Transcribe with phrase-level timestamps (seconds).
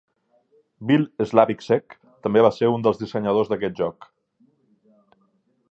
[0.91, 1.95] Bill Slavicsek
[2.27, 4.13] també va ser un dels dissenyadors d'aquest joc.